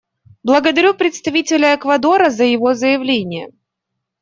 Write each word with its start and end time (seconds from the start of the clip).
Благодарю 0.41 0.95
представителя 0.95 1.75
Эквадора 1.75 2.31
за 2.31 2.43
его 2.45 2.73
заявление. 2.73 3.49